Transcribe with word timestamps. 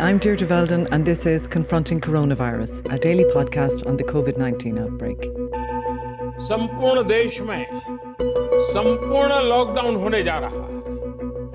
I'm 0.00 0.18
Deirdre 0.18 0.46
Veldon, 0.46 0.86
and 0.92 1.04
this 1.04 1.26
is 1.26 1.48
Confronting 1.48 2.00
Coronavirus, 2.00 2.92
a 2.92 2.98
daily 3.00 3.24
podcast 3.24 3.84
on 3.84 3.96
the 3.96 4.04
COVID 4.04 4.38
19 4.38 4.78
outbreak. 4.78 5.18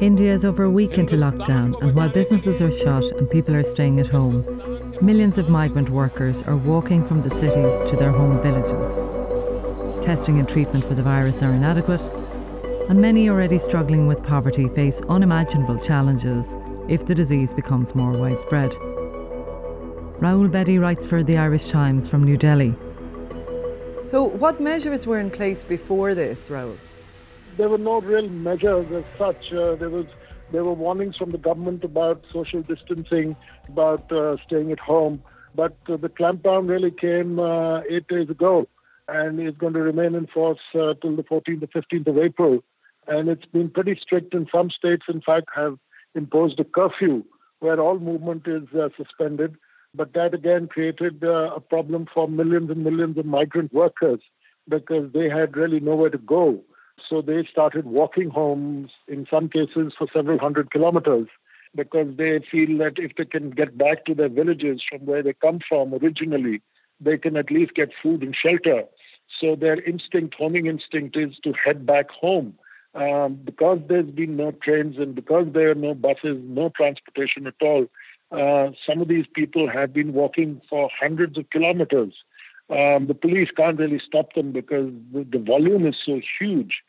India 0.01 0.33
is 0.33 0.43
over 0.43 0.63
a 0.63 0.69
week 0.69 0.97
into 0.97 1.15
lockdown, 1.15 1.81
and 1.81 1.95
while 1.95 2.09
businesses 2.09 2.61
are 2.61 2.69
shut 2.69 3.05
and 3.11 3.29
people 3.29 3.55
are 3.55 3.63
staying 3.63 4.01
at 4.01 4.07
home, 4.07 4.45
millions 5.01 5.37
of 5.37 5.47
migrant 5.47 5.89
workers 5.89 6.43
are 6.43 6.57
walking 6.57 7.05
from 7.05 7.21
the 7.21 7.29
cities 7.29 7.89
to 7.89 7.95
their 7.95 8.11
home 8.11 8.41
villages. 8.41 10.03
Testing 10.03 10.37
and 10.39 10.49
treatment 10.49 10.83
for 10.83 10.95
the 10.95 11.03
virus 11.03 11.41
are 11.41 11.53
inadequate, 11.53 12.01
and 12.89 12.99
many 12.99 13.29
already 13.29 13.57
struggling 13.57 14.05
with 14.05 14.21
poverty 14.21 14.67
face 14.67 15.01
unimaginable 15.07 15.79
challenges 15.79 16.53
if 16.89 17.05
the 17.05 17.15
disease 17.15 17.53
becomes 17.53 17.95
more 17.95 18.11
widespread. 18.11 18.71
Rahul 20.19 20.49
Bedi 20.49 20.79
writes 20.79 21.05
for 21.05 21.23
the 21.23 21.37
Irish 21.37 21.69
Times 21.69 22.07
from 22.07 22.23
New 22.23 22.37
Delhi. 22.37 22.75
So, 24.07 24.23
what 24.23 24.61
measures 24.61 25.07
were 25.07 25.19
in 25.19 25.31
place 25.31 25.63
before 25.63 26.13
this, 26.13 26.49
Rahul? 26.49 26.77
There 27.57 27.69
were 27.69 27.77
no 27.77 28.01
real 28.01 28.29
measures 28.29 28.91
as 28.91 29.03
such. 29.17 29.51
Uh, 29.51 29.75
there 29.75 29.89
was 29.89 30.05
there 30.51 30.63
were 30.63 30.73
warnings 30.73 31.17
from 31.17 31.31
the 31.31 31.37
government 31.37 31.83
about 31.83 32.23
social 32.31 32.61
distancing, 32.61 33.35
about 33.67 34.11
uh, 34.11 34.37
staying 34.45 34.71
at 34.71 34.79
home. 34.79 35.23
But 35.55 35.75
uh, 35.87 35.97
the 35.97 36.09
clampdown 36.09 36.69
really 36.69 36.91
came 36.91 37.39
uh, 37.39 37.81
eight 37.89 38.07
days 38.07 38.29
ago 38.29 38.67
and 39.07 39.39
is 39.39 39.55
going 39.57 39.73
to 39.73 39.81
remain 39.81 40.15
in 40.15 40.27
force 40.27 40.59
uh, 40.75 40.93
till 41.01 41.15
the 41.15 41.23
14th 41.23 41.63
or 41.63 41.81
15th 41.81 42.07
of 42.07 42.17
April. 42.17 42.63
And 43.07 43.29
it's 43.29 43.45
been 43.45 43.69
pretty 43.69 43.99
strict 43.99 44.33
in 44.33 44.47
some 44.51 44.69
states, 44.69 45.05
in 45.09 45.21
fact, 45.21 45.49
have 45.55 45.77
imposed 46.15 46.59
a 46.59 46.63
curfew 46.63 47.23
where 47.59 47.79
all 47.79 47.99
movement 47.99 48.47
is 48.47 48.63
uh, 48.73 48.89
suspended. 48.97 49.55
But 49.95 50.13
that 50.13 50.33
again 50.33 50.67
created 50.67 51.23
uh, 51.23 51.51
a 51.55 51.59
problem 51.59 52.07
for 52.11 52.27
millions 52.27 52.69
and 52.69 52.83
millions 52.83 53.17
of 53.17 53.25
migrant 53.25 53.73
workers 53.73 54.21
because 54.67 55.11
they 55.13 55.29
had 55.29 55.55
really 55.55 55.79
nowhere 55.79 56.09
to 56.09 56.17
go. 56.17 56.61
So 57.09 57.21
they 57.21 57.43
started 57.49 57.85
walking 57.85 58.29
home, 58.29 58.89
in 59.07 59.27
some 59.29 59.49
cases 59.49 59.93
for 59.97 60.07
several 60.11 60.39
hundred 60.39 60.71
kilometers, 60.71 61.27
because 61.75 62.15
they 62.17 62.39
feel 62.39 62.77
that 62.79 62.97
if 62.97 63.15
they 63.15 63.25
can 63.25 63.49
get 63.51 63.77
back 63.77 64.05
to 64.05 64.15
their 64.15 64.29
villages 64.29 64.81
from 64.87 65.05
where 65.05 65.21
they 65.21 65.33
come 65.33 65.59
from 65.67 65.93
originally, 65.93 66.61
they 66.99 67.17
can 67.17 67.35
at 67.35 67.51
least 67.51 67.73
get 67.73 67.91
food 68.01 68.23
and 68.23 68.35
shelter. 68.35 68.83
So 69.39 69.55
their 69.55 69.81
instinct, 69.81 70.35
homing 70.35 70.67
instinct, 70.67 71.17
is 71.17 71.37
to 71.43 71.53
head 71.53 71.85
back 71.85 72.09
home 72.09 72.55
um, 72.95 73.39
because 73.43 73.79
there's 73.87 74.09
been 74.09 74.35
no 74.35 74.51
trains 74.51 74.97
and 74.97 75.15
because 75.15 75.47
there 75.51 75.71
are 75.71 75.75
no 75.75 75.93
buses, 75.93 76.39
no 76.43 76.69
transportation 76.69 77.47
at 77.47 77.55
all, 77.61 77.87
uh, 78.31 78.71
some 78.85 79.01
of 79.01 79.07
these 79.07 79.25
people 79.33 79.69
have 79.69 79.93
been 79.93 80.13
walking 80.13 80.61
for 80.69 80.89
hundreds 80.99 81.37
of 81.37 81.49
kilometers. 81.49 82.13
Um, 82.69 83.07
the 83.07 83.13
police 83.13 83.49
can't 83.55 83.79
really 83.79 83.99
stop 83.99 84.33
them 84.33 84.51
because 84.51 84.91
the, 85.11 85.23
the 85.23 85.39
volume 85.39 85.85
is 85.85 85.97
so 86.03 86.21
huge. 86.39 86.81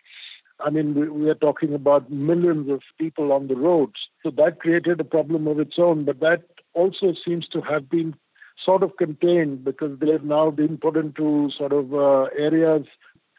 I 0.60 0.70
mean, 0.70 0.94
we, 0.94 1.08
we, 1.08 1.30
are 1.30 1.34
talking 1.34 1.75
about 1.75 2.10
millions 2.10 2.70
of 2.70 2.82
people 2.98 3.32
on 3.32 3.48
the 3.48 3.56
roads. 3.56 4.08
So 4.22 4.30
that 4.32 4.60
created 4.60 5.00
a 5.00 5.05
problem 5.05 5.47
of 5.48 5.58
its 5.58 5.78
own, 5.78 6.05
but 6.05 6.20
that 6.20 6.44
also 6.75 7.12
seems 7.12 7.48
to 7.48 7.60
have 7.62 7.91
been 7.91 8.14
sort 8.62 8.82
of 8.82 8.97
contained 8.97 9.64
because 9.64 9.98
they 9.98 10.12
have 10.12 10.25
now 10.25 10.50
been 10.50 10.78
put 10.78 10.97
into 10.97 11.50
sort 11.50 11.72
of 11.72 11.92
uh, 11.92 12.28
areas 12.36 12.86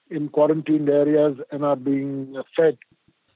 in 0.09 0.29
quarantined 0.29 0.89
areas 0.89 1.37
and 1.51 1.63
are 1.63 1.75
being 1.75 2.41
fed. 2.55 2.77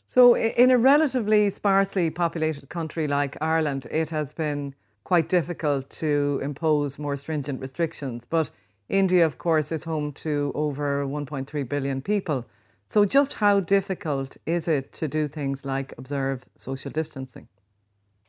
So, 0.06 0.36
in 0.36 0.72
a 0.72 0.78
relatively 0.78 1.50
sparsely 1.52 2.10
populated 2.10 2.70
country 2.70 3.08
like 3.08 3.38
Ireland, 3.42 3.86
it 3.92 4.10
has 4.10 4.34
been 4.34 4.74
quite 5.04 5.30
difficult 5.30 5.90
to 5.92 6.40
impose 6.42 6.98
more 6.98 7.16
stringent 7.16 7.62
restrictions. 7.62 8.26
But 8.26 8.52
India, 8.90 9.24
of 9.26 9.38
course, 9.38 9.72
is 9.72 9.84
home 9.84 10.12
to 10.14 10.52
over 10.56 11.06
1.3 11.06 11.70
billion 11.70 12.02
people. 12.02 12.46
So, 12.88 13.06
just 13.06 13.36
how 13.36 13.60
difficult 13.60 14.38
is 14.48 14.68
it 14.68 14.94
to 14.94 15.08
do 15.08 15.28
things 15.28 15.64
like 15.64 15.94
observe 15.98 16.46
social 16.56 16.90
distancing? 16.90 17.48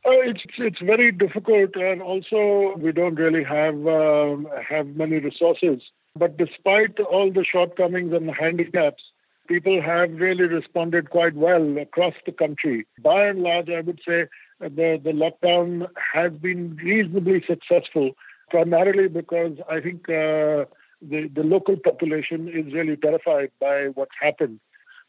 Uh, 0.05 0.11
it's 0.29 0.43
it's 0.57 0.81
very 0.81 1.11
difficult, 1.11 1.75
and 1.75 2.01
also 2.01 2.75
we 2.77 2.91
don't 2.91 3.15
really 3.15 3.43
have 3.43 3.75
um, 3.87 4.47
have 4.69 4.87
many 4.95 5.17
resources 5.17 5.81
but 6.15 6.37
despite 6.37 6.99
all 6.99 7.31
the 7.31 7.43
shortcomings 7.43 8.13
and 8.13 8.29
handicaps, 8.31 9.03
people 9.47 9.81
have 9.81 10.11
really 10.13 10.45
responded 10.45 11.09
quite 11.09 11.35
well 11.35 11.77
across 11.77 12.13
the 12.25 12.31
country. 12.31 12.85
By 13.01 13.27
and 13.27 13.41
large, 13.41 13.69
I 13.69 13.81
would 13.81 14.01
say 14.07 14.27
the, 14.59 14.99
the 15.03 15.11
lockdown 15.11 15.87
has 16.13 16.31
been 16.33 16.75
reasonably 16.77 17.43
successful, 17.45 18.11
primarily 18.49 19.07
because 19.07 19.57
I 19.69 19.79
think 19.79 20.09
uh, 20.09 20.65
the, 21.01 21.29
the 21.33 21.43
local 21.43 21.77
population 21.77 22.47
is 22.47 22.73
really 22.73 22.97
terrified 22.97 23.51
by 23.59 23.87
what's 23.87 24.15
happened. 24.19 24.59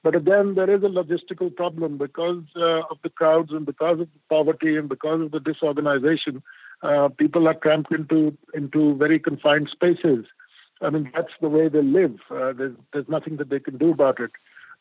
But 0.02 0.16
again, 0.16 0.54
there 0.54 0.70
is 0.70 0.82
a 0.82 0.86
logistical 0.86 1.54
problem 1.54 1.96
because 1.96 2.42
uh, 2.56 2.82
of 2.90 2.98
the 3.04 3.10
crowds 3.10 3.52
and 3.52 3.64
because 3.64 4.00
of 4.00 4.08
the 4.12 4.20
poverty 4.28 4.76
and 4.76 4.88
because 4.88 5.20
of 5.20 5.30
the 5.30 5.38
disorganization. 5.40 6.42
Uh, 6.82 7.08
people 7.08 7.46
are 7.46 7.54
cramped 7.54 7.92
into 7.92 8.36
into 8.54 8.96
very 8.96 9.20
confined 9.20 9.68
spaces. 9.70 10.26
I 10.82 10.90
mean, 10.90 11.10
that's 11.14 11.32
the 11.40 11.48
way 11.48 11.68
they 11.68 11.82
live. 11.82 12.18
Uh, 12.30 12.52
there's, 12.52 12.76
there's 12.92 13.08
nothing 13.08 13.36
that 13.36 13.48
they 13.48 13.60
can 13.60 13.78
do 13.78 13.90
about 13.92 14.20
it. 14.20 14.32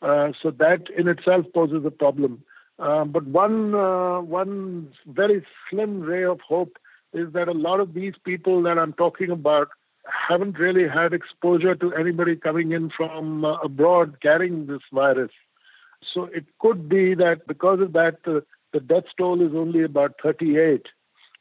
Uh, 0.01 0.31
so 0.41 0.49
that 0.51 0.89
in 0.97 1.07
itself 1.07 1.45
poses 1.53 1.85
a 1.85 1.91
problem. 1.91 2.43
Um, 2.79 3.11
but 3.11 3.27
one 3.27 3.75
uh, 3.75 4.21
one 4.21 4.91
very 5.05 5.45
slim 5.69 6.01
ray 6.01 6.23
of 6.23 6.41
hope 6.41 6.77
is 7.13 7.31
that 7.33 7.47
a 7.47 7.53
lot 7.53 7.79
of 7.79 7.93
these 7.93 8.15
people 8.23 8.63
that 8.63 8.79
I'm 8.79 8.93
talking 8.93 9.29
about 9.29 9.69
haven't 10.05 10.57
really 10.57 10.87
had 10.87 11.13
exposure 11.13 11.75
to 11.75 11.93
anybody 11.93 12.35
coming 12.35 12.71
in 12.71 12.89
from 12.89 13.45
uh, 13.45 13.57
abroad 13.57 14.19
carrying 14.21 14.65
this 14.65 14.81
virus. 14.91 15.31
So 16.03 16.23
it 16.25 16.45
could 16.57 16.89
be 16.89 17.13
that 17.15 17.45
because 17.45 17.79
of 17.79 17.93
that, 17.93 18.17
uh, 18.25 18.39
the 18.73 18.79
death 18.79 19.03
toll 19.17 19.41
is 19.41 19.53
only 19.53 19.83
about 19.83 20.15
38 20.23 20.87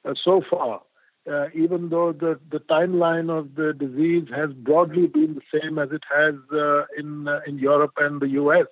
uh, 0.04 0.15
so 0.15 0.43
far 0.43 0.82
uh, 1.28 1.47
even 1.54 1.88
though 1.88 2.12
the, 2.12 2.38
the 2.50 2.60
timeline 2.60 3.31
of 3.31 3.54
the 3.54 3.72
disease 3.72 4.26
has 4.34 4.53
broadly 4.53 5.06
been 5.06 5.34
the 5.34 5.60
same 5.60 5.78
as 5.78 5.91
it 5.92 6.03
has 6.14 6.34
uh, 6.53 6.84
in, 6.97 7.28
uh, 7.28 7.41
in 7.47 7.58
Europe 7.58 7.92
and 7.98 8.20
the 8.20 8.28
US. 8.31 8.66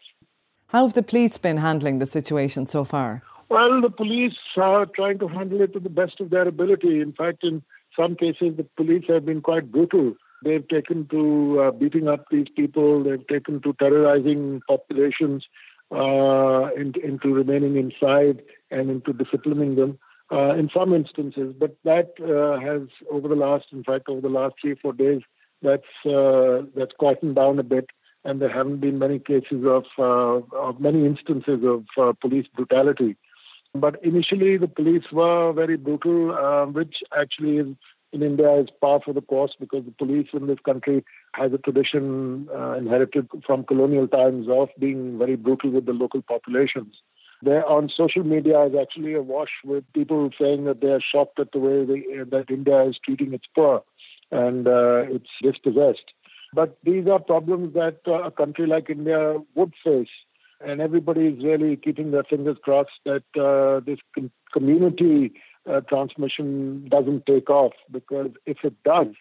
How 0.69 0.85
have 0.85 0.95
the 0.95 1.03
police 1.03 1.39
been 1.39 1.59
handling 1.59 1.99
the 1.99 2.07
situation 2.07 2.67
so 2.67 2.85
far? 2.85 3.23
Well, 3.49 3.81
the 3.81 3.91
police 3.91 4.37
are 4.57 4.87
trying 4.87 5.19
to 5.21 5.29
handle 5.29 5.63
it 5.63 5.73
to 5.73 5.81
the 5.81 5.89
best 5.89 6.21
of 6.21 6.31
their 6.31 6.47
ability. 6.47 7.01
In 7.01 7.13
fact, 7.13 7.43
in 7.43 7.63
some 7.99 8.15
cases, 8.15 8.57
the 8.57 8.67
police 8.77 9.05
have 9.09 9.25
been 9.25 9.41
quite 9.41 9.73
brutal. 9.73 10.15
They've 10.45 10.67
taken 10.69 11.09
to 11.09 11.61
uh, 11.61 11.71
beating 11.73 12.07
up 12.07 12.27
these 12.31 12.47
people, 12.55 13.03
they've 13.03 13.27
taken 13.27 13.61
to 13.63 13.73
terrorizing 13.73 14.61
populations, 14.69 15.45
uh, 15.91 16.69
into, 16.77 17.01
into 17.01 17.33
remaining 17.33 17.77
inside 17.77 18.43
and 18.71 18.91
into 18.91 19.13
disciplining 19.15 19.75
them 19.77 19.99
uh, 20.31 20.55
in 20.55 20.71
some 20.73 20.95
instances. 20.95 21.55
But 21.59 21.77
that 21.85 22.15
uh, 22.21 22.61
has, 22.61 22.89
over 23.11 23.29
the 23.29 23.35
last, 23.35 23.67
in 23.73 23.85
fact, 23.85 24.09
over 24.09 24.21
the 24.21 24.29
last 24.29 24.57
three 24.61 24.75
four 24.75 24.93
days, 24.93 25.23
that's 25.63 26.07
uh, 26.07 26.63
that's 26.77 26.93
quietened 26.99 27.37
down 27.37 27.59
a 27.59 27.63
bit, 27.63 27.87
and 28.25 28.41
there 28.41 28.53
haven't 28.53 28.81
been 28.81 28.99
many 28.99 29.19
cases 29.19 29.65
of 29.65 29.85
uh, 29.99 30.57
of 30.57 30.81
many 30.81 31.05
instances 31.05 31.65
of 31.65 31.85
uh, 31.97 32.13
police 32.21 32.47
brutality. 32.55 33.17
But 33.75 34.03
initially, 34.03 34.57
the 34.57 34.69
police 34.69 35.05
were 35.13 35.53
very 35.53 35.77
brutal, 35.77 36.33
uh, 36.33 36.67
which 36.67 37.03
actually 37.17 37.59
is 37.59 37.67
in 38.11 38.23
India 38.23 38.51
is 38.55 38.69
par 38.81 39.01
for 39.05 39.13
the 39.13 39.21
course 39.21 39.55
because 39.61 39.85
the 39.85 39.91
police 39.91 40.29
in 40.33 40.47
this 40.47 40.59
country 40.65 41.05
has 41.35 41.53
a 41.53 41.59
tradition 41.59 42.49
inherited 42.79 43.29
from 43.47 43.65
colonial 43.65 44.09
times 44.09 44.47
of 44.49 44.71
being 44.79 45.19
very 45.19 45.37
brutal 45.37 45.71
with 45.71 45.85
the 45.85 45.93
local 45.93 46.23
populations. 46.23 47.03
There 47.43 47.67
on 47.67 47.89
social 47.89 48.25
media 48.25 48.65
is 48.65 48.75
actually 48.75 49.15
awash 49.15 49.53
with 49.65 49.85
people 49.93 50.31
saying 50.41 50.65
that 50.65 50.81
they 50.81 50.89
are 50.89 51.01
shocked 51.01 51.39
at 51.39 51.53
the 51.53 51.59
way 51.59 51.85
they, 51.85 52.25
that 52.25 52.51
India 52.51 52.83
is 52.83 52.99
treating 53.05 53.33
its 53.33 53.47
poor 53.55 53.85
and 54.31 54.67
uh, 54.67 55.05
it's 55.09 55.31
dispossessed. 55.43 56.13
But 56.53 56.79
these 56.83 57.07
are 57.07 57.19
problems 57.19 57.75
that 57.75 58.01
uh, 58.07 58.23
a 58.23 58.31
country 58.31 58.67
like 58.67 58.91
India 58.91 59.37
would 59.55 59.75
face. 59.85 60.09
And 60.61 60.81
everybody 60.81 61.27
is 61.27 61.45
really 61.45 61.77
keeping 61.77 62.11
their 62.11 62.25
fingers 62.25 62.57
crossed 62.63 62.99
that 63.05 63.23
uh, 63.39 63.81
this 63.85 64.01
com- 64.15 64.33
community 64.53 65.33
uh, 65.71 65.83
transmission 65.83 66.89
doesn't 66.89 67.27
take 67.27 67.49
off. 67.49 67.75
Because 67.91 68.33
if 68.45 68.65
it 68.65 68.75
does, 68.83 69.15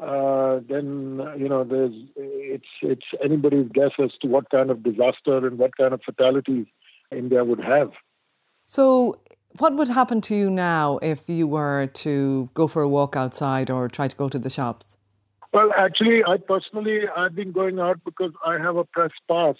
uh, 0.00 0.60
then 0.68 1.20
you 1.36 1.48
know 1.48 1.62
there's 1.62 1.94
it's 2.16 2.66
it's 2.80 3.06
anybody's 3.22 3.68
guess 3.70 3.92
as 3.98 4.12
to 4.22 4.26
what 4.26 4.48
kind 4.48 4.70
of 4.70 4.82
disaster 4.82 5.46
and 5.46 5.58
what 5.58 5.76
kind 5.76 5.92
of 5.92 6.00
fatalities 6.02 6.66
India 7.10 7.44
would 7.44 7.60
have. 7.60 7.92
So, 8.64 9.20
what 9.58 9.74
would 9.74 9.88
happen 9.88 10.20
to 10.22 10.34
you 10.34 10.50
now 10.50 10.98
if 11.02 11.28
you 11.28 11.46
were 11.46 11.86
to 11.86 12.48
go 12.54 12.68
for 12.68 12.82
a 12.82 12.88
walk 12.88 13.16
outside 13.16 13.70
or 13.70 13.88
try 13.88 14.06
to 14.08 14.16
go 14.16 14.28
to 14.28 14.38
the 14.38 14.50
shops? 14.50 14.96
Well, 15.52 15.72
actually, 15.76 16.24
I 16.24 16.36
personally 16.36 17.08
I've 17.08 17.34
been 17.34 17.50
going 17.50 17.80
out 17.80 17.98
because 18.04 18.32
I 18.46 18.58
have 18.58 18.76
a 18.76 18.84
press 18.84 19.10
pass, 19.28 19.56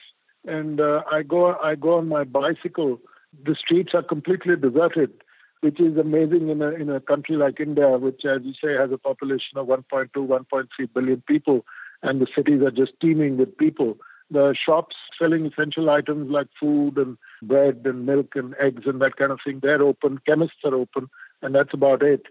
and 0.46 0.80
uh, 0.80 1.02
I 1.10 1.22
go 1.22 1.56
I 1.56 1.74
go 1.74 1.98
on 1.98 2.08
my 2.08 2.24
bicycle. 2.24 3.00
The 3.42 3.54
streets 3.54 3.94
are 3.94 4.02
completely 4.02 4.56
deserted. 4.56 5.12
which 5.60 5.78
is 5.78 5.96
amazing 5.96 6.48
in 6.48 6.62
a, 6.62 6.70
in 6.70 6.88
a 6.88 7.00
country 7.00 7.36
like 7.36 7.60
India, 7.60 7.88
which, 7.98 8.24
as 8.24 8.42
you 8.42 8.54
say, 8.54 8.74
has 8.74 8.90
a 8.92 8.98
population 8.98 9.58
of 9.58 9.66
1.2, 9.66 10.08
1.3 10.12 10.92
billion 10.94 11.20
people, 11.22 11.66
and 12.02 12.20
the 12.20 12.26
cities 12.34 12.62
are 12.62 12.70
just 12.70 12.98
teeming 13.00 13.36
with 13.36 13.56
people. 13.58 13.98
The 14.30 14.54
shops 14.54 14.96
selling 15.18 15.46
essential 15.46 15.90
items 15.90 16.30
like 16.30 16.48
food 16.58 16.98
and 16.98 17.18
bread 17.42 17.82
and 17.84 18.06
milk 18.06 18.36
and 18.36 18.54
eggs 18.60 18.82
and 18.86 19.00
that 19.00 19.16
kind 19.16 19.32
of 19.32 19.40
thing, 19.44 19.60
they're 19.60 19.82
open. 19.82 20.20
Chemists 20.26 20.58
are 20.64 20.74
open, 20.74 21.08
and 21.42 21.54
that's 21.54 21.74
about 21.74 22.02
it. 22.02 22.26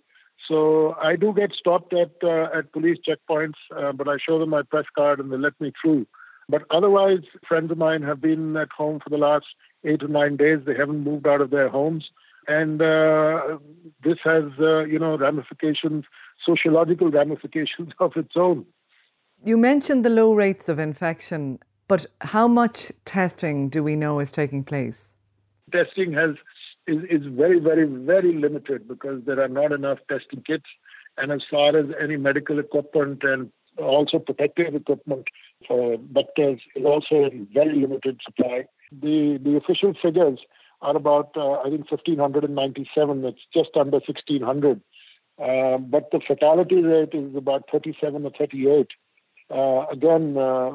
So 0.47 0.95
I 1.01 1.15
do 1.15 1.33
get 1.33 1.53
stopped 1.53 1.93
at 1.93 2.11
uh, 2.23 2.49
at 2.53 2.71
police 2.71 2.97
checkpoints, 3.07 3.59
uh, 3.75 3.91
but 3.91 4.07
I 4.07 4.17
show 4.17 4.39
them 4.39 4.49
my 4.49 4.63
press 4.63 4.85
card 4.95 5.19
and 5.19 5.31
they 5.31 5.37
let 5.37 5.59
me 5.59 5.73
through. 5.81 6.07
But 6.47 6.63
otherwise, 6.71 7.19
friends 7.47 7.69
of 7.71 7.77
mine 7.77 8.01
have 8.01 8.19
been 8.21 8.57
at 8.57 8.71
home 8.71 8.99
for 8.99 9.09
the 9.09 9.17
last 9.17 9.45
eight 9.83 10.01
or 10.01 10.07
nine 10.07 10.37
days. 10.37 10.59
They 10.65 10.75
haven't 10.75 11.03
moved 11.03 11.27
out 11.27 11.41
of 11.41 11.51
their 11.51 11.69
homes, 11.69 12.09
and 12.47 12.81
uh, 12.81 13.59
this 14.03 14.17
has 14.23 14.45
uh, 14.59 14.85
you 14.85 14.97
know 14.97 15.17
ramifications, 15.17 16.05
sociological 16.43 17.11
ramifications 17.19 17.91
of 17.99 18.17
its 18.17 18.35
own. 18.35 18.65
You 19.43 19.57
mentioned 19.57 20.03
the 20.03 20.09
low 20.09 20.33
rates 20.33 20.67
of 20.67 20.79
infection, 20.79 21.59
but 21.89 22.05
how 22.21 22.47
much 22.47 22.91
testing 23.03 23.67
do 23.67 23.83
we 23.83 23.97
know 23.97 24.19
is 24.19 24.31
taking 24.31 24.63
place? 24.63 25.11
Testing 25.73 26.13
has 26.13 26.35
is, 26.87 27.03
is 27.09 27.25
very, 27.25 27.59
very, 27.59 27.85
very 27.85 28.33
limited 28.33 28.87
because 28.87 29.23
there 29.25 29.41
are 29.41 29.49
not 29.49 29.71
enough 29.71 29.97
testing 30.07 30.41
kits. 30.41 30.69
And 31.17 31.31
as 31.31 31.43
far 31.49 31.75
as 31.75 31.87
any 31.99 32.15
medical 32.15 32.59
equipment 32.59 33.23
and 33.23 33.51
also 33.77 34.19
protective 34.19 34.75
equipment 34.75 35.27
for 35.67 35.97
doctors 35.97 36.61
is 36.75 36.85
also 36.85 37.25
in 37.25 37.47
very 37.53 37.75
limited 37.75 38.21
supply. 38.23 38.65
The 38.91 39.39
the 39.41 39.55
official 39.57 39.93
figures 40.01 40.39
are 40.81 40.95
about 40.95 41.31
uh, 41.35 41.59
I 41.59 41.69
think 41.69 41.89
1597. 41.91 43.25
It's 43.25 43.45
just 43.53 43.71
under 43.75 43.97
1600. 43.97 44.81
Uh, 45.41 45.77
but 45.77 46.11
the 46.11 46.19
fatality 46.19 46.81
rate 46.81 47.13
is 47.13 47.35
about 47.35 47.63
37 47.71 48.25
or 48.25 48.31
38. 48.37 48.87
Uh, 49.49 49.85
again, 49.91 50.37
uh, 50.37 50.71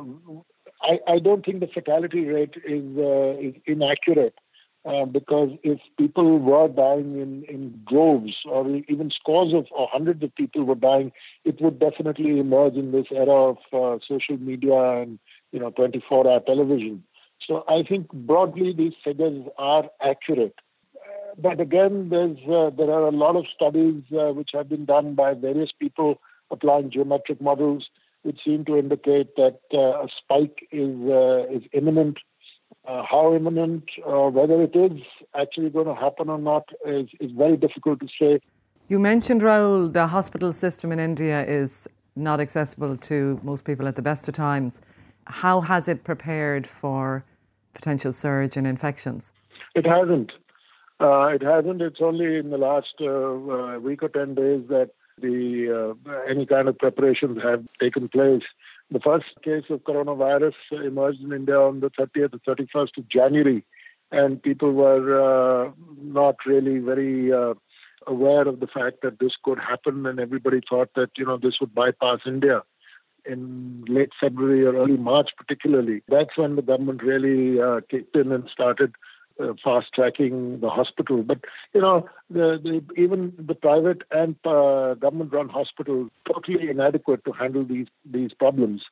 I, 0.84 1.00
I 1.06 1.18
don't 1.18 1.44
think 1.44 1.60
the 1.60 1.66
fatality 1.66 2.26
rate 2.26 2.56
is, 2.64 2.96
uh, 2.96 3.38
is 3.40 3.54
inaccurate. 3.66 4.34
Uh, 4.86 5.06
because 5.06 5.48
if 5.62 5.80
people 5.96 6.38
were 6.38 6.68
dying 6.68 7.18
in, 7.18 7.42
in 7.44 7.80
droves 7.88 8.42
or 8.44 8.68
even 8.86 9.10
scores 9.10 9.54
of 9.54 9.66
or 9.70 9.88
hundreds 9.90 10.22
of 10.22 10.34
people 10.34 10.62
were 10.62 10.74
dying, 10.74 11.10
it 11.46 11.58
would 11.58 11.78
definitely 11.78 12.38
emerge 12.38 12.74
in 12.74 12.92
this 12.92 13.06
era 13.10 13.54
of 13.54 13.56
uh, 13.72 13.98
social 14.06 14.36
media 14.36 14.78
and 15.00 15.18
you 15.52 15.58
know 15.58 15.70
24-hour 15.70 16.40
television. 16.40 17.02
So 17.40 17.64
I 17.66 17.82
think 17.82 18.12
broadly 18.12 18.74
these 18.74 18.92
figures 19.02 19.46
are 19.56 19.88
accurate. 20.02 20.58
But 21.38 21.60
again, 21.60 22.10
there's 22.10 22.38
uh, 22.46 22.70
there 22.76 22.90
are 22.90 23.06
a 23.06 23.10
lot 23.10 23.36
of 23.36 23.46
studies 23.54 24.02
uh, 24.12 24.32
which 24.32 24.52
have 24.52 24.68
been 24.68 24.84
done 24.84 25.14
by 25.14 25.34
various 25.34 25.72
people 25.72 26.20
applying 26.50 26.90
geometric 26.90 27.40
models, 27.40 27.90
which 28.24 28.40
seem 28.44 28.64
to 28.64 28.76
indicate 28.76 29.36
that 29.36 29.60
a 29.72 30.08
spike 30.18 30.66
is 30.72 30.96
is 31.56 31.62
imminent 31.72 32.18
uh, 32.86 33.02
how 33.02 33.34
imminent, 33.34 33.84
uh, 34.06 34.28
whether 34.28 34.60
it 34.62 34.76
is 34.76 35.00
actually 35.34 35.70
going 35.70 35.86
to 35.86 35.94
happen 35.94 36.28
or 36.28 36.38
not, 36.38 36.68
is, 36.86 37.08
is 37.20 37.30
very 37.30 37.56
difficult 37.56 38.00
to 38.00 38.08
say. 38.18 38.40
You 38.88 38.98
mentioned, 38.98 39.40
Rahul, 39.40 39.92
the 39.92 40.06
hospital 40.06 40.52
system 40.52 40.92
in 40.92 41.00
India 41.00 41.44
is 41.46 41.88
not 42.16 42.40
accessible 42.40 42.96
to 42.98 43.40
most 43.42 43.64
people 43.64 43.88
at 43.88 43.96
the 43.96 44.02
best 44.02 44.28
of 44.28 44.34
times. 44.34 44.80
How 45.26 45.62
has 45.62 45.88
it 45.88 46.04
prepared 46.04 46.66
for 46.66 47.24
potential 47.72 48.12
surge 48.12 48.56
in 48.56 48.66
infections? 48.66 49.32
It 49.74 49.86
hasn't. 49.86 50.32
Uh, 51.00 51.28
it 51.28 51.42
hasn't. 51.42 51.80
It's 51.80 52.00
only 52.00 52.36
in 52.36 52.50
the 52.50 52.58
last 52.58 52.94
uh, 53.00 53.06
uh, 53.06 53.78
week 53.78 54.02
or 54.02 54.08
10 54.10 54.34
days 54.34 54.64
that 54.68 54.90
the 55.20 55.96
uh, 56.06 56.10
any 56.28 56.46
kind 56.46 56.68
of 56.68 56.78
preparations 56.78 57.42
have 57.42 57.64
taken 57.80 58.08
place. 58.08 58.42
The 58.90 59.00
first 59.00 59.26
case 59.42 59.64
of 59.70 59.84
coronavirus 59.84 60.54
emerged 60.72 61.22
in 61.22 61.32
India 61.32 61.58
on 61.58 61.80
the 61.80 61.90
30th 61.90 62.34
or 62.34 62.54
31st 62.54 62.98
of 62.98 63.08
January, 63.08 63.64
and 64.12 64.42
people 64.42 64.72
were 64.72 65.66
uh, 65.66 65.70
not 66.02 66.36
really 66.46 66.78
very 66.78 67.32
uh, 67.32 67.54
aware 68.06 68.46
of 68.46 68.60
the 68.60 68.66
fact 68.66 69.02
that 69.02 69.18
this 69.18 69.36
could 69.42 69.58
happen, 69.58 70.06
and 70.06 70.20
everybody 70.20 70.60
thought 70.68 70.90
that 70.94 71.16
you 71.16 71.24
know 71.24 71.36
this 71.36 71.60
would 71.60 71.74
bypass 71.74 72.20
India 72.26 72.62
in 73.26 73.84
late 73.88 74.12
February 74.20 74.66
or 74.66 74.74
early 74.76 74.98
March, 74.98 75.30
particularly. 75.36 76.02
That's 76.08 76.36
when 76.36 76.56
the 76.56 76.62
government 76.62 77.02
really 77.02 77.60
uh, 77.60 77.80
kicked 77.88 78.14
in 78.16 78.32
and 78.32 78.48
started 78.50 78.94
uh, 79.40 79.54
fast 79.62 79.92
tracking 79.92 80.60
the 80.60 80.70
hospital. 80.70 81.22
But 81.22 81.40
you 81.72 81.80
know, 81.80 82.08
the, 82.30 82.60
the, 82.62 83.00
even 83.00 83.32
the 83.38 83.54
private 83.54 84.02
and 84.10 84.36
uh, 84.44 84.94
government-run 84.94 85.48
hospitals 85.48 86.10
totally 86.26 86.70
inadequate 86.70 87.24
to 87.24 87.32
handle 87.32 87.64
these 87.64 87.88
these 88.04 88.32
problems. 88.32 88.82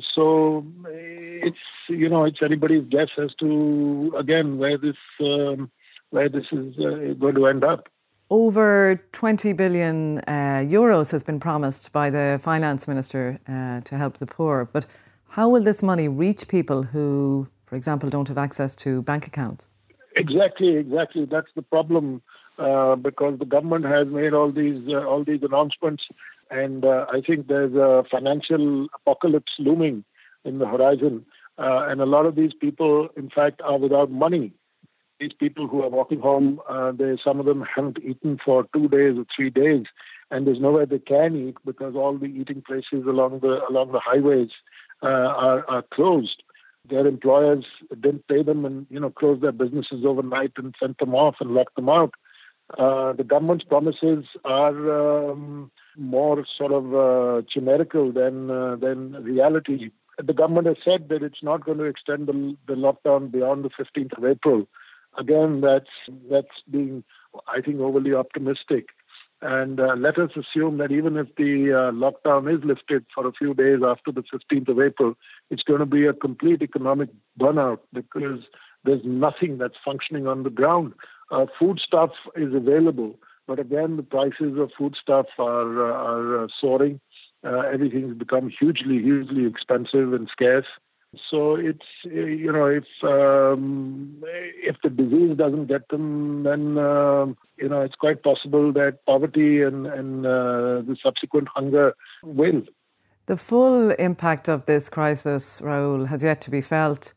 So 0.00 0.64
it's 0.84 1.58
you 1.88 2.08
know 2.08 2.24
it's 2.24 2.42
anybody's 2.42 2.84
guess 2.88 3.10
as 3.18 3.34
to 3.36 4.14
again 4.16 4.58
where 4.58 4.78
this 4.78 4.96
um, 5.20 5.70
where 6.10 6.28
this 6.28 6.46
is 6.52 6.78
uh, 6.78 7.14
going 7.18 7.34
to 7.34 7.46
end 7.46 7.64
up. 7.64 7.88
Over 8.30 9.02
20 9.12 9.54
billion 9.54 10.18
uh, 10.18 10.62
euros 10.62 11.10
has 11.12 11.22
been 11.22 11.40
promised 11.40 11.92
by 11.92 12.10
the 12.10 12.38
finance 12.42 12.86
minister 12.86 13.40
uh, 13.48 13.80
to 13.80 13.96
help 13.96 14.18
the 14.18 14.26
poor. 14.26 14.68
But 14.70 14.86
how 15.28 15.48
will 15.48 15.62
this 15.62 15.82
money 15.82 16.08
reach 16.08 16.46
people 16.46 16.82
who, 16.82 17.48
for 17.64 17.76
example, 17.76 18.10
don't 18.10 18.28
have 18.28 18.36
access 18.36 18.76
to 18.76 19.00
bank 19.02 19.26
accounts? 19.26 19.68
Exactly, 20.18 20.76
exactly. 20.76 21.26
That's 21.26 21.52
the 21.54 21.62
problem 21.62 22.22
uh, 22.58 22.96
because 22.96 23.38
the 23.38 23.46
government 23.46 23.86
has 23.86 24.08
made 24.08 24.34
all 24.34 24.50
these 24.52 24.88
uh, 24.88 25.04
all 25.06 25.24
these 25.24 25.42
announcements, 25.42 26.08
and 26.50 26.84
uh, 26.84 27.06
I 27.12 27.20
think 27.22 27.48
there's 27.48 27.74
a 27.74 28.04
financial 28.10 28.88
apocalypse 28.94 29.54
looming 29.58 30.04
in 30.44 30.58
the 30.58 30.66
horizon. 30.68 31.26
Uh, 31.58 31.86
and 31.88 32.00
a 32.00 32.06
lot 32.06 32.26
of 32.26 32.36
these 32.36 32.54
people, 32.54 33.08
in 33.16 33.30
fact, 33.30 33.60
are 33.62 33.78
without 33.78 34.10
money. 34.10 34.52
These 35.20 35.34
people 35.34 35.68
who 35.68 35.82
are 35.82 35.88
walking 35.90 36.20
home, 36.20 36.60
uh, 36.68 36.92
they 36.92 37.16
some 37.24 37.40
of 37.40 37.46
them 37.46 37.62
haven't 37.74 37.98
eaten 38.02 38.38
for 38.44 38.66
two 38.74 38.88
days 38.88 39.18
or 39.18 39.26
three 39.34 39.50
days, 39.50 39.86
and 40.30 40.46
there's 40.46 40.60
nowhere 40.60 40.86
they 40.86 41.00
can 41.00 41.36
eat 41.48 41.56
because 41.64 41.96
all 41.96 42.18
the 42.18 42.26
eating 42.26 42.62
places 42.62 43.06
along 43.06 43.40
the 43.40 43.66
along 43.68 43.92
the 43.92 44.00
highways 44.00 44.50
uh, 45.02 45.06
are, 45.46 45.64
are 45.68 45.82
closed 45.82 46.42
their 46.84 47.06
employers 47.06 47.64
didn't 48.00 48.26
pay 48.28 48.42
them 48.42 48.64
and 48.64 48.86
you 48.90 49.00
know 49.00 49.10
closed 49.10 49.42
their 49.42 49.52
businesses 49.52 50.04
overnight 50.04 50.52
and 50.56 50.74
sent 50.80 50.98
them 50.98 51.14
off 51.14 51.36
and 51.40 51.52
locked 51.52 51.76
them 51.76 51.88
out. 51.88 52.14
Uh, 52.76 53.14
the 53.14 53.24
government's 53.24 53.64
promises 53.64 54.26
are 54.44 55.30
um, 55.30 55.70
more 55.96 56.44
sort 56.56 56.72
of 56.72 56.94
uh, 56.94 57.42
chimerical 57.48 58.12
than 58.12 58.50
uh, 58.50 58.76
than 58.76 59.12
reality. 59.22 59.90
The 60.22 60.34
government 60.34 60.66
has 60.66 60.76
said 60.84 61.08
that 61.08 61.22
it's 61.22 61.42
not 61.42 61.64
going 61.64 61.78
to 61.78 61.84
extend 61.84 62.26
the, 62.26 62.56
the 62.66 62.74
lockdown 62.74 63.30
beyond 63.30 63.64
the 63.64 63.70
15th 63.70 64.18
of 64.18 64.24
April. 64.24 64.66
Again, 65.16 65.60
that's 65.60 65.90
that's 66.30 66.62
being, 66.70 67.04
I 67.46 67.60
think, 67.60 67.80
overly 67.80 68.14
optimistic. 68.14 68.88
And 69.40 69.78
uh, 69.78 69.94
let 69.96 70.18
us 70.18 70.30
assume 70.36 70.78
that 70.78 70.90
even 70.90 71.16
if 71.16 71.28
the 71.36 71.72
uh, 71.72 71.92
lockdown 71.92 72.52
is 72.52 72.64
lifted 72.64 73.04
for 73.14 73.26
a 73.26 73.32
few 73.32 73.54
days 73.54 73.80
after 73.84 74.10
the 74.10 74.22
15th 74.22 74.68
of 74.68 74.80
April, 74.80 75.14
it's 75.48 75.62
going 75.62 75.78
to 75.78 75.86
be 75.86 76.06
a 76.06 76.12
complete 76.12 76.60
economic 76.60 77.08
burnout 77.38 77.78
because 77.92 78.40
there's 78.84 79.04
nothing 79.04 79.58
that's 79.58 79.76
functioning 79.84 80.26
on 80.26 80.42
the 80.42 80.50
ground. 80.50 80.92
Uh, 81.30 81.46
food 81.58 81.78
stuff 81.78 82.10
is 82.34 82.52
available, 82.52 83.16
but 83.46 83.60
again, 83.60 83.96
the 83.96 84.02
prices 84.02 84.58
of 84.58 84.72
food 84.76 84.96
stuff 84.96 85.26
are, 85.38 85.90
uh, 85.90 85.94
are 85.94 86.44
uh, 86.44 86.48
soaring. 86.60 87.00
Uh, 87.44 87.60
everything's 87.60 88.14
become 88.14 88.48
hugely, 88.48 89.00
hugely 89.00 89.46
expensive 89.46 90.12
and 90.12 90.28
scarce. 90.28 90.66
So 91.30 91.54
it's 91.54 91.86
you 92.04 92.52
know 92.52 92.66
if 92.66 92.84
um, 93.02 94.22
if 94.22 94.76
the 94.82 94.90
disease 94.90 95.38
doesn't 95.38 95.66
get 95.66 95.88
them, 95.88 96.42
then 96.42 96.76
uh, 96.76 97.26
you 97.56 97.68
know 97.68 97.80
it's 97.80 97.94
quite 97.94 98.22
possible 98.22 98.72
that 98.74 99.04
poverty 99.06 99.62
and 99.62 99.86
and 99.86 100.26
uh, 100.26 100.82
the 100.82 100.96
subsequent 101.02 101.48
hunger 101.48 101.94
will. 102.22 102.62
The 103.24 103.38
full 103.38 103.90
impact 103.92 104.48
of 104.48 104.66
this 104.66 104.88
crisis, 104.90 105.60
Rahul, 105.62 106.06
has 106.08 106.22
yet 106.22 106.40
to 106.42 106.50
be 106.50 106.60
felt. 106.60 107.14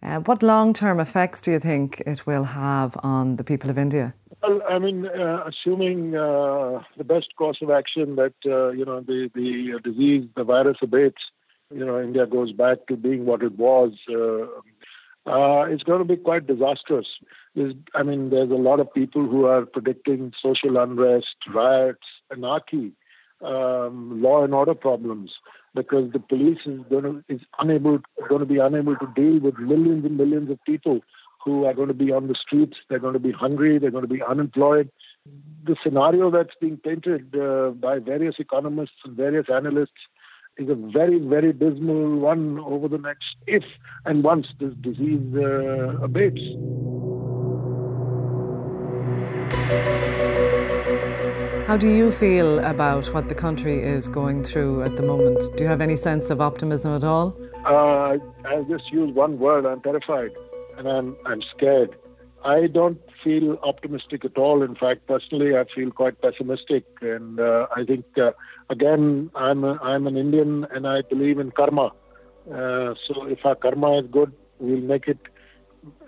Uh, 0.00 0.20
what 0.20 0.42
long-term 0.42 1.00
effects 1.00 1.40
do 1.40 1.50
you 1.50 1.58
think 1.58 2.02
it 2.06 2.26
will 2.26 2.44
have 2.44 2.96
on 3.02 3.36
the 3.36 3.44
people 3.44 3.70
of 3.70 3.78
India? 3.78 4.14
Well, 4.42 4.60
I 4.68 4.78
mean, 4.78 5.06
uh, 5.06 5.44
assuming 5.46 6.14
uh, 6.14 6.82
the 6.98 7.04
best 7.04 7.34
course 7.36 7.62
of 7.62 7.70
action 7.70 8.16
that 8.16 8.34
uh, 8.46 8.68
you 8.68 8.84
know 8.84 9.00
the 9.00 9.28
the 9.34 9.80
disease, 9.82 10.28
the 10.36 10.44
virus 10.44 10.78
abates 10.82 11.30
you 11.74 11.84
know, 11.84 12.00
India 12.00 12.26
goes 12.26 12.52
back 12.52 12.86
to 12.86 12.96
being 12.96 13.26
what 13.26 13.42
it 13.42 13.58
was, 13.58 13.92
uh, 14.08 14.46
uh, 15.26 15.62
it's 15.64 15.82
going 15.82 16.00
to 16.00 16.04
be 16.04 16.16
quite 16.16 16.46
disastrous. 16.46 17.08
There's, 17.54 17.74
I 17.94 18.02
mean, 18.02 18.30
there's 18.30 18.50
a 18.50 18.54
lot 18.54 18.80
of 18.80 18.92
people 18.92 19.26
who 19.26 19.46
are 19.46 19.64
predicting 19.64 20.32
social 20.40 20.76
unrest, 20.76 21.36
riots, 21.52 22.06
anarchy, 22.30 22.92
um, 23.40 24.22
law 24.22 24.44
and 24.44 24.54
order 24.54 24.74
problems, 24.74 25.32
because 25.74 26.12
the 26.12 26.20
police 26.20 26.60
is 26.66 26.80
going 26.90 27.04
to 27.04 27.24
is 27.28 27.40
unable 27.58 28.00
going 28.28 28.40
to 28.40 28.46
be 28.46 28.58
unable 28.58 28.96
to 28.96 29.08
deal 29.16 29.40
with 29.40 29.58
millions 29.58 30.04
and 30.04 30.16
millions 30.16 30.50
of 30.50 30.62
people 30.64 31.00
who 31.42 31.64
are 31.64 31.74
going 31.74 31.88
to 31.88 31.94
be 31.94 32.12
on 32.12 32.28
the 32.28 32.34
streets. 32.34 32.76
They're 32.88 32.98
going 32.98 33.14
to 33.14 33.18
be 33.18 33.32
hungry. 33.32 33.78
They're 33.78 33.90
going 33.90 34.08
to 34.08 34.14
be 34.14 34.22
unemployed. 34.22 34.90
the 35.64 35.76
scenario 35.82 36.30
that's 36.30 36.54
being 36.60 36.76
painted 36.76 37.34
uh, 37.34 37.70
by 37.70 37.98
various 37.98 38.36
economists 38.38 39.00
and 39.04 39.16
various 39.16 39.46
analysts 39.48 40.02
is 40.56 40.68
a 40.68 40.74
very, 40.74 41.18
very 41.18 41.52
dismal 41.52 42.18
one 42.18 42.58
over 42.60 42.88
the 42.88 42.98
next, 42.98 43.36
if 43.46 43.64
and 44.04 44.22
once 44.22 44.48
this 44.60 44.72
disease 44.80 45.34
uh, 45.34 45.98
abates. 46.02 46.40
How 51.66 51.76
do 51.76 51.88
you 51.88 52.12
feel 52.12 52.58
about 52.60 53.06
what 53.14 53.28
the 53.28 53.34
country 53.34 53.82
is 53.82 54.08
going 54.08 54.44
through 54.44 54.82
at 54.82 54.96
the 54.96 55.02
moment? 55.02 55.40
Do 55.56 55.64
you 55.64 55.68
have 55.68 55.80
any 55.80 55.96
sense 55.96 56.30
of 56.30 56.40
optimism 56.40 56.94
at 56.94 57.04
all? 57.04 57.36
Uh, 57.64 58.18
I'll 58.44 58.64
just 58.68 58.92
use 58.92 59.12
one 59.14 59.38
word. 59.38 59.64
I'm 59.64 59.80
terrified 59.80 60.32
and 60.76 60.86
I'm, 60.86 61.16
I'm 61.24 61.40
scared. 61.40 61.96
I 62.44 62.66
don't 62.66 63.00
feel 63.22 63.58
optimistic 63.62 64.24
at 64.24 64.36
all. 64.36 64.62
In 64.62 64.74
fact, 64.74 65.06
personally, 65.06 65.56
I 65.56 65.64
feel 65.74 65.90
quite 65.90 66.20
pessimistic. 66.20 66.84
And 67.00 67.40
uh, 67.40 67.66
I 67.74 67.84
think, 67.84 68.04
uh, 68.18 68.32
again, 68.68 69.30
I'm, 69.34 69.64
a, 69.64 69.78
I'm 69.82 70.06
an 70.06 70.16
Indian 70.18 70.66
and 70.70 70.86
I 70.86 71.00
believe 71.02 71.38
in 71.38 71.50
karma. 71.52 71.92
Uh, 72.46 72.94
so 73.06 73.24
if 73.26 73.44
our 73.46 73.54
karma 73.54 73.98
is 73.98 74.06
good, 74.10 74.32
we'll 74.58 74.80
make 74.80 75.08
it. 75.08 75.18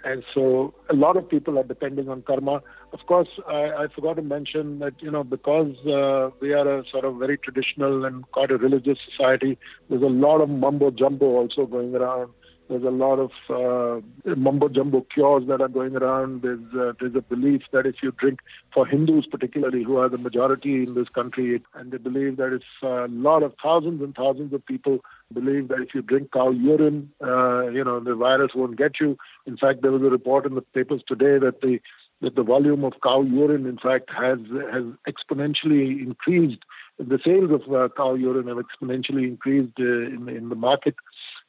And 0.05 0.23
so 0.35 0.75
a 0.90 0.95
lot 0.95 1.16
of 1.16 1.28
people 1.28 1.59
are 1.59 1.64
depending 1.64 2.09
on 2.11 2.23
karma. 2.23 2.62
Of 2.93 3.00
course, 3.07 3.28
I, 3.49 3.85
I 3.85 3.87
forgot 3.95 4.16
to 4.16 4.23
mention 4.23 4.78
that, 4.81 4.95
you 5.00 5.11
know, 5.11 5.25
because 5.25 5.75
uh, 5.87 6.31
we 6.40 6.52
are 6.52 6.81
a 6.81 6.85
sort 6.90 7.07
of 7.07 7.16
very 7.16 7.38
traditional 7.38 8.05
and 8.05 8.31
quite 8.31 8.50
a 8.50 8.59
religious 8.59 8.99
society, 9.11 9.59
there's 9.88 10.02
a 10.02 10.07
lot 10.07 10.43
of 10.43 10.50
mumbo 10.50 10.90
jumbo 10.90 11.26
also 11.26 11.64
going 11.64 11.95
around 11.95 12.31
there's 12.69 12.83
a 12.83 12.91
lot 12.91 13.19
of 13.19 13.31
uh, 13.49 14.01
mumbo 14.37 14.69
jumbo 14.69 15.03
cures 15.03 15.47
that 15.47 15.61
are 15.61 15.69
going 15.69 15.97
around. 15.97 16.43
There's 16.43 16.75
uh, 16.75 16.93
there's 16.99 17.15
a 17.15 17.21
belief 17.21 17.63
that 17.73 17.87
if 17.87 18.03
you 18.03 18.13
drink, 18.13 18.41
for 18.75 18.87
Hindus 18.87 19.27
particularly, 19.27 19.85
who 19.85 19.99
are 19.99 20.09
the 20.09 20.19
majority 20.19 20.83
in 20.83 20.95
this 20.95 21.09
country, 21.09 21.63
and 21.75 21.93
they 21.93 21.99
believe 21.99 22.37
that 22.39 22.53
if 22.53 22.63
a 22.83 23.07
lot 23.09 23.43
of 23.43 23.55
thousands 23.63 24.03
and 24.03 24.15
thousands 24.15 24.53
of 24.53 24.67
people 24.67 25.01
believe 25.33 25.69
that 25.69 25.81
if 25.81 25.95
you 25.95 26.03
drink 26.03 26.33
cow 26.33 26.51
urine, 26.51 27.11
uh, 27.23 27.69
you 27.69 27.85
know 27.85 28.01
the 28.01 28.15
virus 28.15 28.53
won't 28.55 28.77
get 28.77 29.01
you. 29.01 29.17
In 29.47 29.57
fact, 29.57 29.83
there 29.83 29.93
was 29.93 30.03
a 30.03 30.11
report 30.11 30.47
in 30.47 30.55
the 30.55 30.63
papers 30.63 31.03
today 31.07 31.39
that 31.39 31.61
the 31.61 31.81
that 32.21 32.35
the 32.35 32.43
volume 32.43 32.85
of 32.85 32.95
cow 33.03 33.23
urine, 33.23 33.67
in 33.67 33.79
fact, 33.79 34.11
has 34.11 34.39
has 34.73 34.85
exponentially 35.09 36.01
increased. 36.01 36.65
The 36.99 37.21
sales 37.25 37.51
of 37.51 37.73
uh, 37.73 37.89
cow 37.97 38.15
urine 38.15 38.49
have 38.49 38.57
exponentially 38.57 39.25
increased 39.25 39.79
uh, 39.79 39.85
in 39.85 40.29
in 40.29 40.49
the 40.49 40.57
market. 40.57 40.97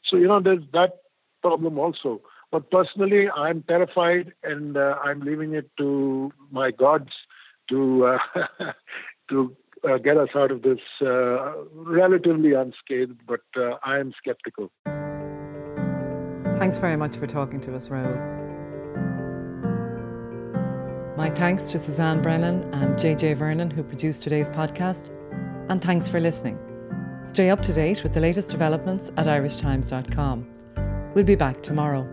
So 0.03 0.17
you 0.17 0.27
know, 0.27 0.39
there's 0.39 0.63
that 0.73 0.99
problem 1.47 1.79
also. 1.79 2.21
But 2.51 2.71
personally, 2.71 3.29
I'm 3.29 3.63
terrified, 3.63 4.33
and 4.43 4.77
uh, 4.77 4.95
I'm 5.03 5.19
leaving 5.29 5.53
it 5.53 5.69
to 5.77 6.31
my 6.51 6.71
gods 6.71 7.13
to 7.69 8.05
uh, 8.05 8.19
to 9.29 9.55
uh, 9.87 9.97
get 9.97 10.17
us 10.17 10.29
out 10.35 10.51
of 10.51 10.61
this 10.61 10.79
uh, 11.01 11.53
relatively 11.73 12.53
unscathed. 12.53 13.19
But 13.27 13.45
uh, 13.55 13.77
I 13.83 13.99
am 13.99 14.13
skeptical. 14.17 14.71
Thanks 16.61 16.79
very 16.79 16.95
much 16.95 17.17
for 17.17 17.27
talking 17.27 17.61
to 17.61 17.75
us, 17.75 17.89
Rahul. 17.89 18.17
My 21.17 21.29
thanks 21.31 21.71
to 21.71 21.79
Suzanne 21.79 22.21
Brennan 22.21 22.73
and 22.73 22.97
JJ 22.97 23.37
Vernon, 23.37 23.69
who 23.69 23.83
produced 23.83 24.23
today's 24.23 24.49
podcast. 24.49 25.11
And 25.69 25.81
thanks 25.81 26.07
for 26.07 26.19
listening. 26.19 26.57
Stay 27.25 27.49
up 27.49 27.61
to 27.63 27.73
date 27.73 28.03
with 28.03 28.13
the 28.13 28.21
latest 28.21 28.49
developments 28.49 29.11
at 29.17 29.27
irishtimes.com. 29.27 30.56
We'll 31.13 31.25
be 31.25 31.35
back 31.35 31.63
tomorrow. 31.63 32.07